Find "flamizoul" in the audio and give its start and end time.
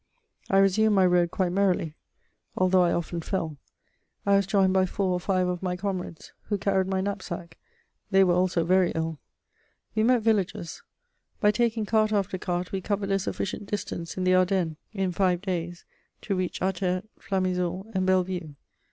17.19-17.85